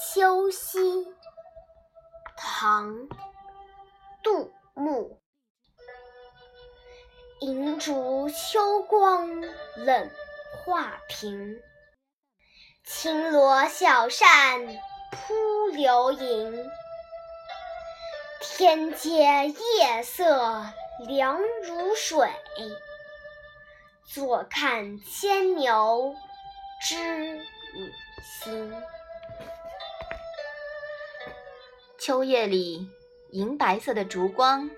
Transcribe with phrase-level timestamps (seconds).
[0.00, 0.78] 秋夕》
[2.36, 2.88] 唐·
[4.22, 5.20] 杜牧。
[7.40, 9.40] 银烛秋光
[9.74, 10.08] 冷
[10.64, 11.60] 画屏，
[12.84, 14.68] 轻罗小扇
[15.10, 16.70] 扑流萤。
[18.40, 20.64] 天阶夜色
[21.08, 22.30] 凉如水，
[24.04, 26.14] 坐看牵牛
[26.86, 27.34] 织
[27.74, 27.92] 女
[28.22, 28.80] 星。
[31.98, 32.88] 秋夜里，
[33.32, 34.70] 银白色的烛光。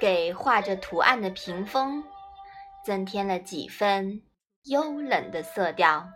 [0.00, 2.04] 给画着图案的屏风
[2.84, 4.22] 增添了几分
[4.62, 6.08] 幽冷的色调。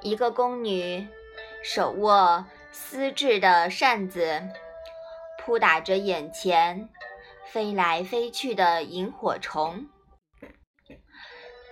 [0.00, 1.06] 一个宫女
[1.62, 4.48] 手握丝质的扇子，
[5.38, 6.88] 扑打着眼前
[7.44, 9.86] 飞来飞去的萤火虫，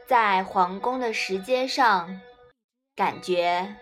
[0.06, 2.20] 在皇宫的石阶上，
[2.94, 3.76] 感觉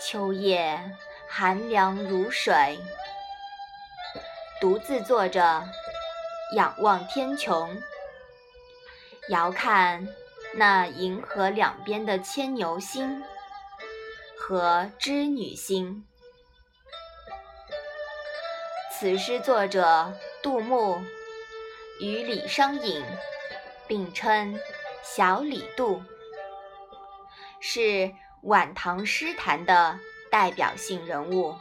[0.00, 0.96] 秋夜
[1.34, 2.78] 寒凉如水，
[4.60, 5.66] 独自坐着。
[6.54, 7.80] 仰望天穹，
[9.30, 10.06] 遥看
[10.52, 13.22] 那银河两边的牵牛星
[14.36, 16.06] 和织女星。
[18.92, 21.00] 此诗作者杜牧
[21.98, 23.02] 与李商隐
[23.86, 24.60] 并称
[25.02, 26.02] “小李杜”，
[27.58, 29.98] 是晚唐诗坛的
[30.32, 31.54] 代表性人物。